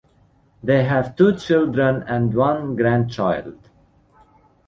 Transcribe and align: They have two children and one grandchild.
They 0.63 0.83
have 0.85 1.15
two 1.15 1.35
children 1.35 2.01
and 2.07 2.33
one 2.33 2.75
grandchild. 2.75 3.69